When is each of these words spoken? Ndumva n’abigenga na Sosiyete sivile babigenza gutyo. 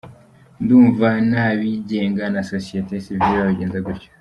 Ndumva 0.63 1.09
n’abigenga 1.29 2.23
na 2.33 2.41
Sosiyete 2.51 2.93
sivile 3.03 3.33
babigenza 3.39 3.79
gutyo. 3.87 4.09